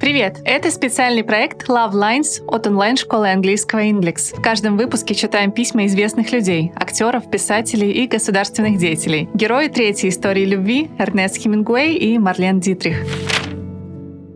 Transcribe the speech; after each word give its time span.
Привет! 0.00 0.38
Это 0.46 0.70
специальный 0.70 1.22
проект 1.22 1.68
Love 1.68 1.92
Lines 1.92 2.42
от 2.46 2.66
онлайн-школы 2.66 3.30
английского 3.30 3.84
Inglix. 3.84 4.34
В 4.34 4.40
каждом 4.40 4.78
выпуске 4.78 5.14
читаем 5.14 5.52
письма 5.52 5.84
известных 5.84 6.32
людей, 6.32 6.72
актеров, 6.74 7.30
писателей 7.30 7.90
и 7.90 8.06
государственных 8.06 8.78
деятелей. 8.78 9.28
Герои 9.34 9.68
третьей 9.68 10.08
истории 10.08 10.46
любви 10.46 10.90
Эрнест 10.98 11.36
Хемингуэй 11.36 11.96
и 11.96 12.18
Марлен 12.18 12.60
Дитрих. 12.60 13.04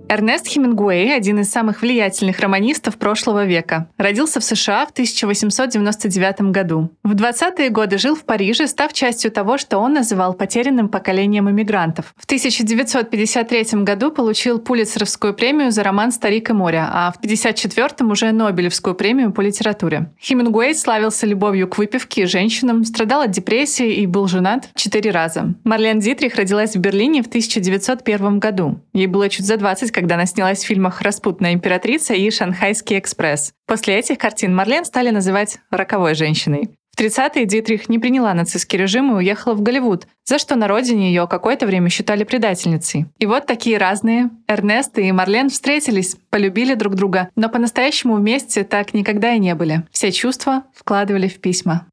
Эрнест 0.07 0.47
Хемингуэй– 0.47 1.15
один 1.17 1.41
из 1.41 1.51
самых 1.51 1.81
влиятельных 1.81 2.39
романистов 2.39 2.99
прошлого 2.99 3.47
века. 3.47 3.89
Родился 3.97 4.39
в 4.39 4.45
США 4.45 4.85
в 4.85 4.91
1899 4.91 6.53
году. 6.53 6.91
В 7.03 7.15
20-е 7.15 7.71
годы 7.71 7.97
жил 7.97 8.15
в 8.15 8.25
Париже, 8.25 8.69
став 8.69 8.93
частью 8.93 9.31
того, 9.31 9.57
что 9.57 9.79
он 9.79 9.95
называл 9.95 10.35
потерянным 10.35 10.89
поколением 10.89 11.49
иммигрантов. 11.49 12.15
В 12.19 12.27
1953 12.27 13.83
году 13.83 14.11
получил 14.11 14.59
Пулитцеровскую 14.59 15.33
премию 15.33 15.71
за 15.71 15.83
роман 15.83 16.13
«Старик 16.13 16.51
и 16.51 16.53
море», 16.53 16.85
а 16.87 17.11
в 17.11 17.17
1954 17.17 18.11
уже 18.11 18.33
Нобелевскую 18.33 18.95
премию 18.95 19.33
по 19.33 19.41
литературе. 19.41 20.13
Хемингуэй 20.21 20.75
славился 20.75 21.27
любовью 21.27 21.67
к 21.67 21.79
выпивке 21.79 22.23
и 22.23 22.27
женщинам, 22.27 22.85
страдал 22.85 23.23
от 23.23 23.31
депрессии 23.31 23.95
и 23.95 24.07
был 24.07 24.29
женат 24.29 24.69
четыре 24.75 25.13
раза. 25.13 25.55
Марлен 25.65 26.01
Дитрих 26.01 26.35
родилась 26.37 26.77
в 26.77 26.79
Берлине 26.79 27.23
в 27.23 27.27
1901 27.27 28.39
году. 28.39 28.81
Ей 28.93 29.07
было 29.07 29.31
чуть 29.31 29.47
за 29.47 29.57
20, 29.57 29.94
когда 29.95 30.17
она 30.17 30.27
снялась 30.27 30.63
в 30.63 30.67
фильмах 30.67 31.01
«Распутная 31.01 31.55
императрица» 31.55 32.13
и 32.13 32.31
«Шанхайский 32.31 32.99
экспресс». 32.99 33.53
После 33.67 33.97
этих 33.97 34.19
картин 34.19 34.55
Марлен 34.55 34.85
стали 34.85 35.11
называть 35.11 35.59
«роковой 35.71 36.15
женщиной». 36.15 36.71
В 36.95 37.01
30-е 37.01 37.45
Дитрих 37.45 37.89
не 37.89 37.99
приняла 37.99 38.35
нацистский 38.35 38.79
режим 38.79 39.11
и 39.11 39.15
уехала 39.17 39.55
в 39.55 39.63
Голливуд, 39.63 40.07
за 40.25 40.39
что 40.39 40.55
на 40.55 40.69
родине 40.69 41.09
ее 41.09 41.27
какое-то 41.27 41.67
время 41.67 41.89
считали 41.89 42.23
предательницей. 42.23 43.07
И 43.19 43.27
вот 43.27 43.47
такие 43.47 43.79
разные 43.79 44.31
Эрнест 44.47 44.99
и 44.99 45.11
Марлен 45.11 45.51
встретились, 45.51 46.17
полюбили 46.31 46.75
друг 46.75 46.95
друга, 46.95 47.31
но 47.35 47.49
по-настоящему 47.49 48.15
вместе 48.15 48.63
так 48.63 48.95
никогда 48.95 49.33
и 49.33 49.41
не 49.41 49.57
были. 49.57 49.83
Все 49.91 50.13
чувства 50.13 50.65
вкладывали 50.73 51.27
в 51.27 51.41
письма. 51.41 51.87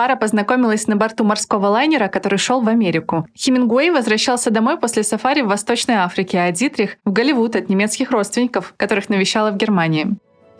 Пара 0.00 0.16
познакомилась 0.16 0.86
на 0.86 0.96
борту 0.96 1.24
морского 1.24 1.66
лайнера, 1.66 2.08
который 2.08 2.38
шел 2.38 2.62
в 2.62 2.68
Америку. 2.70 3.26
Хемингуэй 3.36 3.90
возвращался 3.90 4.50
домой 4.50 4.78
после 4.78 5.02
сафари 5.02 5.42
в 5.42 5.48
Восточной 5.48 5.96
Африке, 5.96 6.38
а 6.38 6.50
Дитрих— 6.50 6.96
в 7.04 7.12
Голливуд 7.12 7.54
от 7.54 7.68
немецких 7.68 8.10
родственников, 8.10 8.72
которых 8.78 9.10
навещала 9.10 9.50
в 9.50 9.58
Германии. 9.58 10.06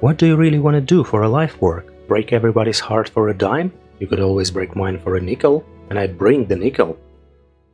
What 0.03 0.19
do 0.19 0.27
you 0.27 0.37
really 0.37 0.61
want 0.61 0.77
to 0.77 0.85
do 0.85 1.11
for 1.11 1.23
a 1.23 1.27
life 1.27 1.59
work? 1.59 1.87
Break 2.07 2.33
everybody's 2.33 2.81
heart 2.81 3.09
for 3.15 3.31
a 3.31 3.35
dime? 3.35 3.71
You 3.99 4.09
could 4.09 4.21
always 4.21 4.53
break 4.53 4.75
mine 4.75 5.01
for 5.03 5.17
a 5.17 5.23
nickel, 5.23 5.65
and 5.89 5.99
I'd 5.99 6.19
bring 6.19 6.47
the 6.47 6.59
nickel. 6.59 6.99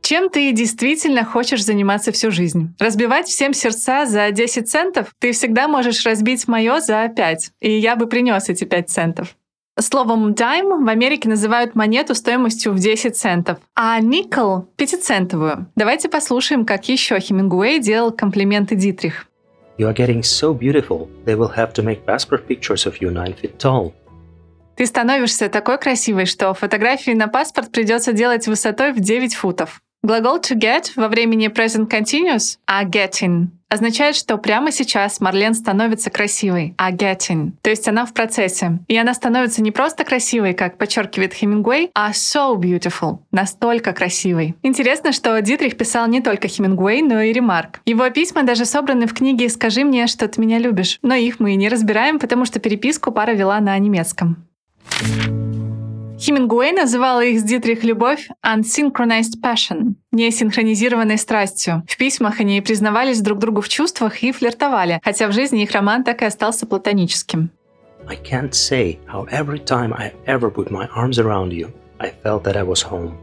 Чем 0.03 0.29
ты 0.29 0.53
действительно 0.53 1.25
хочешь 1.25 1.65
заниматься 1.65 2.13
всю 2.13 2.31
жизнь? 2.31 2.73
Разбивать 2.79 3.27
всем 3.27 3.53
сердца 3.53 4.05
за 4.05 4.31
10 4.31 4.69
центов? 4.69 5.07
Ты 5.19 5.33
всегда 5.33 5.67
можешь 5.67 6.05
разбить 6.05 6.47
мое 6.47 6.79
за 6.79 7.09
5, 7.13 7.51
и 7.59 7.71
я 7.71 7.97
бы 7.97 8.07
принес 8.07 8.47
эти 8.47 8.63
5 8.63 8.89
центов. 8.89 9.35
Словом 9.79 10.33
dime 10.33 10.83
в 10.83 10.89
Америке 10.89 11.29
называют 11.29 11.75
монету 11.75 12.15
стоимостью 12.15 12.73
в 12.73 12.79
10 12.79 13.15
центов, 13.15 13.59
а 13.75 14.01
nickel— 14.01 14.65
пятицентовую. 14.75 15.67
Давайте 15.75 16.09
послушаем, 16.09 16.65
как 16.65 16.89
еще 16.89 17.19
Хемингуэй 17.19 17.79
делал 17.79 18.11
комплименты 18.11 18.75
Дитрих. 18.75 19.27
You 19.77 19.87
are 19.87 19.95
getting 19.95 20.21
so 20.23 20.57
beautiful, 20.57 21.07
they 21.25 21.35
will 21.35 21.55
have 21.55 21.73
to 21.73 21.83
make 21.83 22.05
passport 22.05 22.47
pictures 22.47 22.87
of 22.87 22.95
you 23.01 23.11
nine 23.11 23.35
feet 23.39 23.57
tall. 23.59 23.93
Ты 24.75 24.87
становишься 24.87 25.47
такой 25.47 25.77
красивой, 25.77 26.25
что 26.25 26.53
фотографии 26.55 27.11
на 27.11 27.27
паспорт 27.27 27.71
придется 27.71 28.13
делать 28.13 28.47
высотой 28.47 28.93
в 28.93 28.99
9 28.99 29.35
футов. 29.35 29.81
Глагол 30.01 30.39
to 30.39 30.55
get 30.55 30.91
во 30.95 31.07
времени 31.07 31.49
present 31.49 31.87
continuous, 31.87 32.57
а 32.65 32.83
getting 32.83 33.49
означает, 33.69 34.15
что 34.15 34.37
прямо 34.37 34.71
сейчас 34.71 35.19
Марлен 35.19 35.53
становится 35.53 36.09
красивой, 36.09 36.73
а 36.77 36.91
getting, 36.91 37.51
то 37.61 37.69
есть 37.69 37.87
она 37.87 38.05
в 38.05 38.13
процессе. 38.13 38.79
И 38.87 38.97
она 38.97 39.13
становится 39.13 39.61
не 39.61 39.71
просто 39.71 40.03
красивой, 40.03 40.53
как 40.53 40.77
подчеркивает 40.77 41.33
Хемингуэй, 41.33 41.91
а 41.93 42.11
so 42.11 42.55
beautiful, 42.55 43.19
настолько 43.31 43.93
красивой. 43.93 44.55
Интересно, 44.63 45.11
что 45.11 45.39
Дитрих 45.41 45.77
писал 45.77 46.07
не 46.07 46.21
только 46.21 46.47
Хемингуэй, 46.47 47.01
но 47.01 47.21
и 47.21 47.33
Ремарк. 47.33 47.81
Его 47.85 48.09
письма 48.09 48.43
даже 48.43 48.65
собраны 48.65 49.07
в 49.07 49.13
книге 49.13 49.49
«Скажи 49.49 49.83
мне, 49.83 50.07
что 50.07 50.27
ты 50.27 50.39
меня 50.41 50.59
любишь», 50.59 50.99
но 51.01 51.15
их 51.15 51.39
мы 51.39 51.55
не 51.55 51.69
разбираем, 51.69 52.19
потому 52.19 52.45
что 52.45 52.59
переписку 52.59 53.11
пара 53.11 53.31
вела 53.31 53.59
на 53.59 53.77
немецком. 53.77 54.47
Хемингуэй 56.19 56.71
называла 56.71 57.23
их 57.23 57.39
с 57.39 57.43
Дитрих 57.43 57.83
любовь 57.83 58.27
unsynchronized 58.43 59.39
passion, 59.41 59.93
несинхронизированной 60.11 61.17
страстью. 61.19 61.83
В 61.87 61.95
письмах 61.95 62.39
они 62.39 62.59
признавались 62.61 63.21
друг 63.21 63.37
другу 63.37 63.61
в 63.61 63.69
чувствах 63.69 64.23
и 64.23 64.31
флиртовали, 64.31 64.99
хотя 65.03 65.27
в 65.27 65.31
жизни 65.31 65.61
их 65.61 65.71
роман 65.71 66.03
так 66.03 66.23
и 66.23 66.25
остался 66.25 66.65
платоническим. 66.65 67.51
I 68.07 68.15
can't 68.15 68.51
say 68.51 68.97
how 69.05 69.27
every 69.31 69.63
time 69.63 69.93
I 69.93 70.13
ever 70.25 70.49
put 70.49 70.71
my 70.71 70.87
arms 70.95 71.19
around 71.19 71.51
you, 71.51 71.71
I 71.99 72.11
felt 72.23 72.43
that 72.45 72.55
I 72.55 72.63
was 72.63 72.83
home. 72.89 73.13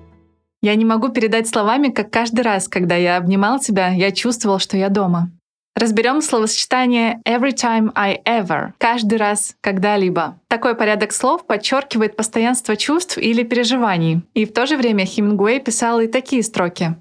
Я 0.62 0.76
не 0.76 0.84
могу 0.84 1.08
передать 1.08 1.48
словами, 1.48 1.88
как 1.88 2.10
каждый 2.10 2.40
раз, 2.40 2.68
когда 2.68 2.94
я 2.94 3.16
обнимал 3.16 3.58
тебя, 3.58 3.88
я 3.88 4.12
чувствовал, 4.12 4.58
что 4.58 4.76
я 4.76 4.88
дома. 4.88 5.30
Разберем 5.76 6.22
словосочетание 6.22 7.20
every 7.26 7.52
time 7.52 7.90
I 7.96 8.20
ever— 8.24 8.74
каждый 8.78 9.18
раз, 9.18 9.56
когда-либо. 9.60 10.38
Такой 10.46 10.76
порядок 10.76 11.12
слов 11.12 11.44
подчеркивает 11.46 12.14
постоянство 12.14 12.76
чувств 12.76 13.18
или 13.18 13.42
переживаний. 13.42 14.22
И 14.34 14.44
в 14.44 14.52
то 14.52 14.66
же 14.66 14.76
время 14.76 15.04
Хемингуэй 15.04 15.58
писал 15.58 15.98
и 15.98 16.06
такие 16.06 16.44
строки. 16.44 16.94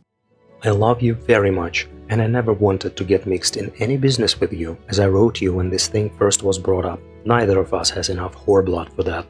I 0.63 0.71
love 0.71 1.01
you 1.01 1.17
very 1.27 1.51
much, 1.51 1.87
and 2.09 2.19
I 2.19 2.27
never 2.27 2.57
wanted 2.57 2.95
to 2.95 3.05
get 3.05 3.27
mixed 3.27 3.57
in 3.57 3.71
any 3.79 3.95
business 3.95 4.39
with 4.39 4.51
you, 4.51 4.77
as 4.89 4.99
I 4.99 5.07
wrote 5.07 5.39
you 5.39 5.53
when 5.53 5.69
this 5.69 5.87
thing 5.87 6.09
first 6.17 6.41
was 6.41 6.57
brought 6.57 6.85
up. 6.85 6.99
Neither 7.25 7.59
of 7.59 7.73
us 7.73 7.91
has 7.95 8.09
enough 8.09 8.33
whore 8.33 8.65
blood 8.65 8.87
for 8.95 9.03
that. 9.05 9.25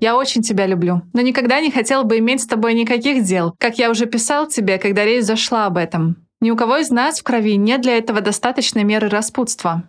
Я 0.00 0.16
очень 0.16 0.42
тебя 0.42 0.66
люблю, 0.66 1.02
но 1.12 1.20
никогда 1.20 1.60
не 1.60 1.70
хотел 1.70 2.02
бы 2.02 2.18
иметь 2.18 2.40
с 2.40 2.46
тобой 2.46 2.74
никаких 2.74 3.22
дел, 3.22 3.54
как 3.58 3.78
я 3.78 3.88
уже 3.88 4.06
писал 4.06 4.48
тебе, 4.48 4.78
когда 4.78 5.04
речь 5.04 5.24
зашла 5.24 5.66
об 5.66 5.76
этом. 5.76 6.16
Ни 6.42 6.50
у 6.50 6.56
кого 6.56 6.78
из 6.78 6.90
нас 6.90 7.20
в 7.20 7.22
крови 7.22 7.56
нет 7.56 7.82
для 7.82 7.98
этого 7.98 8.22
достаточной 8.22 8.82
меры 8.82 9.08
распутства. 9.08 9.82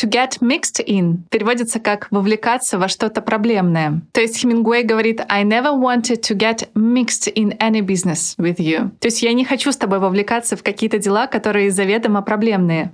To 0.00 0.10
get 0.10 0.40
mixed 0.40 0.84
in 0.84 1.18
переводится 1.30 1.80
как 1.80 2.08
«вовлекаться 2.10 2.78
во 2.78 2.88
что-то 2.88 3.22
проблемное». 3.22 4.02
То 4.12 4.20
есть 4.20 4.38
Хемингуэй 4.38 4.82
говорит 4.82 5.22
«I 5.28 5.44
never 5.44 5.72
wanted 5.72 6.20
to 6.28 6.36
get 6.36 6.68
mixed 6.74 7.32
in 7.32 7.56
any 7.58 7.80
business 7.80 8.34
with 8.36 8.56
you». 8.56 8.90
То 8.98 9.06
есть 9.06 9.22
я 9.22 9.32
не 9.32 9.44
хочу 9.44 9.72
с 9.72 9.76
тобой 9.76 10.00
вовлекаться 10.00 10.56
в 10.56 10.62
какие-то 10.62 10.98
дела, 10.98 11.26
которые 11.26 11.70
заведомо 11.70 12.20
проблемные. 12.22 12.90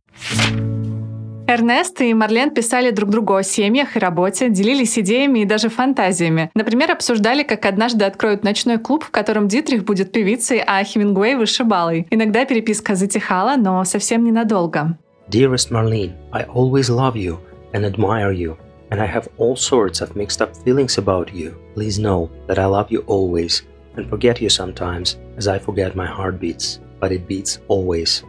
Эрнест 1.50 2.00
и 2.00 2.14
Марлен 2.14 2.50
писали 2.50 2.92
друг 2.92 3.10
другу 3.10 3.34
о 3.34 3.42
семьях 3.42 3.96
и 3.96 3.98
работе, 3.98 4.50
делились 4.50 4.96
идеями 4.96 5.40
и 5.40 5.44
даже 5.44 5.68
фантазиями. 5.68 6.48
Например, 6.54 6.92
обсуждали, 6.92 7.42
как 7.42 7.66
однажды 7.66 8.04
откроют 8.04 8.44
ночной 8.44 8.78
клуб, 8.78 9.02
в 9.02 9.10
котором 9.10 9.48
Дитрих 9.48 9.84
будет 9.84 10.12
певицей, 10.12 10.62
а 10.64 10.84
Хемингуэй— 10.84 11.34
вышибалой. 11.36 12.06
Иногда 12.10 12.44
переписка 12.44 12.94
затихала, 12.94 13.56
но 13.56 13.84
совсем 13.84 14.22
ненадолго. 14.22 14.96
Dearest 15.28 15.72
Marlene, 15.72 16.12
I 16.32 16.44
always 16.44 16.88
love 16.88 17.16
you 17.16 17.38
and 17.72 17.84
admire 17.84 18.32
you, 18.32 18.56
and 18.90 19.00
I 19.00 19.08
have 19.08 19.28
all 19.36 19.56
sorts 19.56 20.00
of 20.00 20.14
mixed 20.14 20.40
up 20.40 20.54
feelings 20.64 20.98
about 20.98 21.32
you. 21.34 21.54
Please 21.74 21.98
know 22.00 22.30
that 22.46 22.58
I 22.58 22.66
love 22.66 22.90
you 22.90 23.02
always 23.08 23.64
and 23.96 24.08
forget 24.08 24.40
you 24.40 24.48
sometimes, 24.48 25.18
as 25.36 25.48
I 25.48 25.58
forget 25.58 25.96
my 25.96 26.06
heartbeats, 26.06 26.78
but 27.00 27.10
it 27.10 27.26
beats 27.26 27.58
always. 27.66 28.22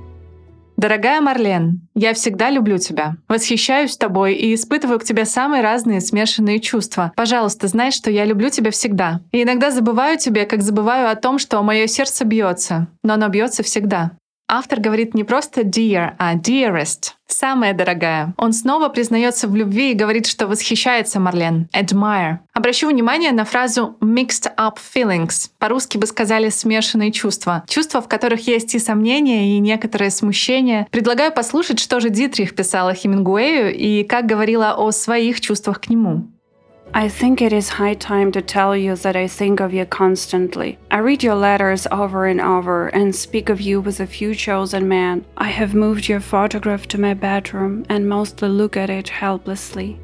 Дорогая 0.81 1.22
Марлен, 1.22 1.88
я 1.94 2.16
всегда 2.16 2.50
люблю 2.50 2.80
тебя, 2.80 3.14
восхищаюсь 3.28 3.97
тобой 3.97 4.34
и 4.34 4.56
испытываю 4.56 4.97
к 4.97 5.03
тебе 5.03 5.25
самые 5.25 5.62
разные 5.62 6.02
смешанные 6.02 6.59
чувства. 6.59 7.12
Пожалуйста, 7.16 7.68
знай, 7.68 7.92
что 7.92 8.09
я 8.09 8.25
люблю 8.25 8.50
тебя 8.50 8.72
всегда. 8.72 9.22
И 9.31 9.44
иногда 9.44 9.70
забываю 9.70 10.18
тебя, 10.18 10.47
как 10.47 10.64
забываю 10.64 11.12
о 11.12 11.16
том, 11.16 11.38
что 11.38 11.62
мое 11.62 11.86
сердце 11.86 12.25
бьется, 12.25 12.88
но 13.03 13.14
оно 13.14 13.28
бьется 13.28 13.61
всегда. 13.61 14.14
Автор 14.53 14.82
говорит 14.82 15.14
не 15.14 15.24
просто 15.24 15.62
dear, 15.62 16.12
а 16.18 16.36
dearest. 16.36 17.14
Самая 17.26 17.74
дорогая. 17.74 18.34
Он 18.36 18.52
снова 18.52 18.90
признается 18.90 19.48
в 19.48 19.56
любви 19.56 19.92
и 19.92 19.96
говорит, 19.96 20.28
что 20.28 20.46
восхищается 20.46 21.22
Марлен. 21.22 21.70
Admire. 21.74 22.40
Обращу 22.53 22.90
внимание 22.90 23.32
на 23.32 23.46
фразу 23.46 23.96
mixed 24.02 24.53
up 24.58 24.76
feelings. 24.76 25.52
По-русски 25.58 25.98
бы 25.98 26.06
сказали 26.06 26.50
смешанные 26.50 27.14
чувства. 27.14 27.64
Чувства, 27.70 28.02
в 28.02 28.09
которых 28.09 28.46
есть 28.46 28.76
и 28.76 28.80
сомнения, 28.80 29.56
и 29.56 29.59
некоторое 29.59 30.09
смущение. 30.09 30.86
Предлагаю 30.92 31.32
послушать, 31.32 31.80
что 31.80 32.02
же 32.02 32.09
Дитрих 32.09 32.53
писала 32.53 32.94
Хемингуэю 32.94 33.74
и 33.74 34.03
как 34.03 34.26
говорила 34.26 34.74
о 34.74 34.92
своих 34.92 35.40
чувствах 35.40 35.80
к 35.80 35.88
нему. 35.88 36.28
I 36.93 37.08
think 37.08 37.41
it 37.41 37.53
is 37.53 37.70
high 37.70 37.93
time 37.93 38.34
to 38.34 38.41
tell 38.41 38.76
you 38.76 38.97
that 38.97 39.16
I 39.16 39.26
think 39.26 39.61
of 39.61 39.73
you 39.73 39.85
constantly. 39.85 40.78
I 40.91 40.97
read 40.97 41.23
your 41.23 41.35
letters 41.35 41.88
over 41.90 42.26
and 42.26 42.41
over 42.41 42.88
and 42.90 43.16
speak 43.16 43.47
of 43.49 43.61
you 43.61 43.79
with 43.79 44.02
a 44.02 44.05
few 44.05 44.35
chosen 44.35 44.90
men. 44.90 45.23
I 45.38 45.47
have 45.47 45.73
moved 45.73 46.09
your 46.09 46.20
photograph 46.20 46.88
to 46.90 46.99
my 46.99 47.14
bedroom 47.14 47.85
and 47.88 48.09
mostly 48.09 48.49
look 48.49 48.76
at 48.76 48.90
it 48.90 49.08
helplessly. 49.08 49.97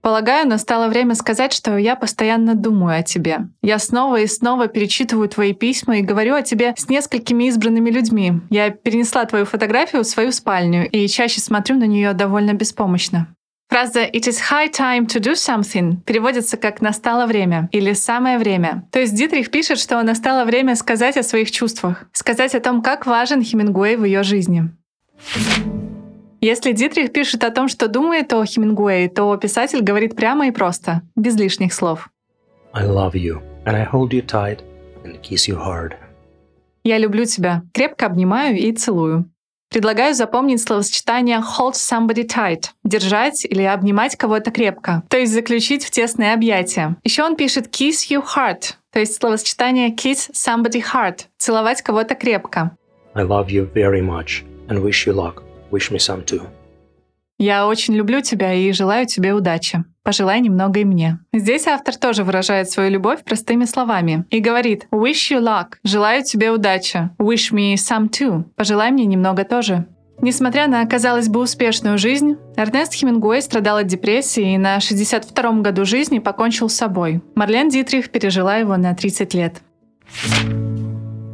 Полагаю, 0.00 0.48
настало 0.48 0.88
время 0.88 1.14
сказать, 1.14 1.52
что 1.52 1.76
я 1.76 1.94
постоянно 1.96 2.54
думаю 2.54 3.00
о 3.00 3.02
тебе. 3.02 3.40
Я 3.60 3.78
снова 3.78 4.20
и 4.20 4.26
снова 4.26 4.68
перечитываю 4.68 5.28
твои 5.28 5.52
письма 5.52 5.98
и 5.98 6.02
говорю 6.02 6.34
о 6.34 6.42
тебе 6.42 6.72
с 6.78 6.88
несколькими 6.88 7.44
избранными 7.44 7.90
людьми. 7.90 8.40
Я 8.48 8.70
перенесла 8.70 9.26
твою 9.26 9.44
фотографию 9.44 10.02
в 10.02 10.06
свою 10.06 10.32
спальню 10.32 10.88
и 10.88 11.06
чаще 11.08 11.42
смотрю 11.42 11.76
на 11.76 11.84
нее 11.86 12.14
довольно 12.14 12.54
беспомощно. 12.54 13.34
Фраза 13.68 14.00
«It 14.00 14.26
is 14.26 14.40
high 14.50 14.70
time 14.70 15.06
to 15.06 15.20
do 15.20 15.34
something» 15.34 16.00
переводится 16.06 16.56
как 16.56 16.80
«настало 16.80 17.26
время» 17.26 17.68
или 17.70 17.92
«самое 17.92 18.38
время». 18.38 18.88
То 18.90 18.98
есть 18.98 19.14
Дитрих 19.14 19.50
пишет, 19.50 19.78
что 19.78 20.02
настало 20.02 20.46
время 20.46 20.74
сказать 20.74 21.18
о 21.18 21.22
своих 21.22 21.50
чувствах, 21.50 22.06
сказать 22.12 22.54
о 22.54 22.60
том, 22.60 22.80
как 22.80 23.04
важен 23.04 23.42
Хемингуэй 23.42 23.96
в 23.96 24.04
ее 24.04 24.22
жизни. 24.22 24.70
Если 26.40 26.72
Дитрих 26.72 27.12
пишет 27.12 27.44
о 27.44 27.50
том, 27.50 27.68
что 27.68 27.88
думает 27.88 28.32
о 28.32 28.42
Хемингуэе, 28.42 29.10
то 29.10 29.36
писатель 29.36 29.82
говорит 29.82 30.16
прямо 30.16 30.48
и 30.48 30.50
просто, 30.50 31.02
без 31.14 31.36
лишних 31.36 31.74
слов. 31.74 32.08
I 32.72 32.86
love 32.86 33.12
you, 33.12 33.42
and 33.66 33.76
I 33.76 33.84
hold 33.84 34.12
you 34.12 34.24
tight 34.24 34.60
and 35.04 35.20
kiss 35.20 35.46
you 35.46 35.58
hard. 35.58 35.92
Я 36.84 36.96
люблю 36.96 37.26
тебя, 37.26 37.64
крепко 37.74 38.06
обнимаю 38.06 38.56
и 38.56 38.72
целую. 38.72 39.30
Предлагаю 39.70 40.14
запомнить 40.14 40.62
словосочетание 40.62 41.38
hold 41.38 41.74
somebody 41.74 42.26
tight— 42.26 42.70
держать 42.84 43.44
или 43.44 43.62
обнимать 43.62 44.16
кого-то 44.16 44.50
крепко, 44.50 45.02
то 45.08 45.18
есть 45.18 45.32
заключить 45.32 45.84
в 45.84 45.90
тесное 45.90 46.32
объятие. 46.32 46.96
Еще 47.04 47.22
он 47.22 47.36
пишет 47.36 47.66
kiss 47.66 48.08
you 48.10 48.24
hard, 48.24 48.74
то 48.92 48.98
есть 49.00 49.14
словосочетание 49.14 49.90
kiss 49.90 50.30
somebody 50.32 50.82
hard— 50.82 51.26
целовать 51.36 51.82
кого-то 51.82 52.14
крепко. 52.14 52.76
I 53.14 53.24
love 53.24 53.48
you 53.48 53.70
very 53.74 54.00
much 54.00 54.44
and 54.68 54.82
wish 54.82 55.06
you 55.06 55.12
luck. 55.12 55.42
Wish 55.70 55.90
me 55.90 55.98
some 55.98 56.24
too. 56.24 56.46
Я 57.38 57.66
очень 57.66 57.94
люблю 57.94 58.20
тебя 58.20 58.54
и 58.54 58.72
желаю 58.72 59.06
тебе 59.06 59.32
удачи. 59.32 59.84
Пожелай 60.08 60.40
немного 60.40 60.80
и 60.80 60.86
мне. 60.86 61.18
Здесь 61.34 61.66
автор 61.66 61.94
тоже 61.94 62.24
выражает 62.24 62.70
свою 62.70 62.90
любовь 62.90 63.22
простыми 63.24 63.66
словами 63.66 64.24
и 64.30 64.40
говорит 64.40 64.86
«Wish 64.90 65.30
you 65.30 65.38
luck»— 65.38 65.74
«Желаю 65.84 66.24
тебе 66.24 66.50
удачи». 66.50 67.10
«Wish 67.18 67.52
me 67.52 67.74
some 67.74 68.08
too»— 68.08 68.44
«Пожелай 68.56 68.90
мне 68.90 69.04
немного 69.04 69.44
тоже». 69.44 69.84
Несмотря 70.22 70.66
на, 70.66 70.86
казалось 70.86 71.28
бы, 71.28 71.40
успешную 71.40 71.98
жизнь, 71.98 72.38
Эрнест 72.56 72.94
Хемингуэй 72.94 73.42
страдал 73.42 73.76
от 73.76 73.86
депрессии 73.86 74.54
и 74.54 74.56
на 74.56 74.78
62-м 74.78 75.62
году 75.62 75.84
жизни 75.84 76.20
покончил 76.20 76.70
с 76.70 76.74
собой. 76.74 77.20
Марлен 77.34 77.68
Дитрих 77.68 78.08
пережила 78.08 78.56
его 78.56 78.78
на 78.78 78.94
30 78.94 79.34
лет. 79.34 79.60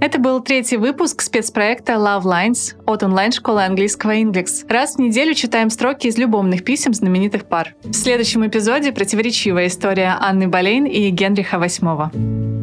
Это 0.05 0.19
был 0.19 0.43
третий 0.43 0.77
выпуск 0.77 1.23
спецпроекта 1.23 1.95
Love 1.95 2.25
Lines 2.25 2.75
от 2.85 3.03
онлайн-школы 3.03 3.65
английского 3.65 4.15
Inglix. 4.15 4.67
Раз 4.69 4.97
в 4.97 4.99
неделю 4.99 5.33
читаем 5.33 5.71
строки 5.71 6.09
из 6.09 6.19
любовных 6.19 6.63
писем 6.63 6.93
знаменитых 6.93 7.47
пар. 7.47 7.75
В 7.85 7.95
следующем 7.95 8.47
эпизоде 8.47 8.93
противоречивая 8.93 9.69
история 9.69 10.19
Анны 10.21 10.47
Болейн 10.47 10.85
и 10.85 11.09
Генриха 11.09 11.57
VIII. 11.57 12.54